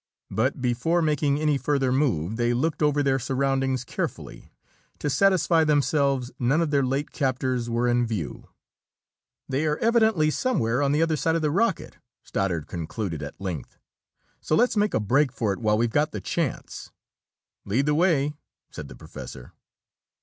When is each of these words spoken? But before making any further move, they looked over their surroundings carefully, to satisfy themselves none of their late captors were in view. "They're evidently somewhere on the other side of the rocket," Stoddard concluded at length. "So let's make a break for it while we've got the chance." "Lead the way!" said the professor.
But 0.31 0.61
before 0.63 1.03
making 1.03 1.39
any 1.39 1.59
further 1.59 1.91
move, 1.91 2.35
they 2.35 2.55
looked 2.55 2.81
over 2.81 3.03
their 3.03 3.19
surroundings 3.19 3.83
carefully, 3.83 4.51
to 4.97 5.11
satisfy 5.11 5.63
themselves 5.63 6.31
none 6.39 6.59
of 6.59 6.71
their 6.71 6.81
late 6.83 7.11
captors 7.11 7.69
were 7.69 7.87
in 7.87 8.07
view. 8.07 8.49
"They're 9.47 9.77
evidently 9.77 10.31
somewhere 10.31 10.81
on 10.81 10.91
the 10.91 11.03
other 11.03 11.15
side 11.15 11.35
of 11.35 11.43
the 11.43 11.51
rocket," 11.51 11.97
Stoddard 12.23 12.65
concluded 12.65 13.21
at 13.21 13.39
length. 13.39 13.77
"So 14.39 14.55
let's 14.55 14.75
make 14.75 14.95
a 14.95 14.99
break 14.99 15.31
for 15.31 15.53
it 15.53 15.59
while 15.59 15.77
we've 15.77 15.87
got 15.91 16.13
the 16.13 16.19
chance." 16.19 16.89
"Lead 17.63 17.85
the 17.85 17.93
way!" 17.93 18.33
said 18.71 18.87
the 18.87 18.95
professor. 18.95 19.51